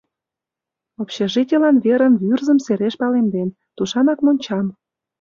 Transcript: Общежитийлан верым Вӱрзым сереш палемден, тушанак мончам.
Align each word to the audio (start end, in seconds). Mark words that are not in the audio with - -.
Общежитийлан 1.01 1.75
верым 1.85 2.13
Вӱрзым 2.21 2.59
сереш 2.65 2.93
палемден, 3.01 3.49
тушанак 3.75 4.19
мончам. 4.25 4.65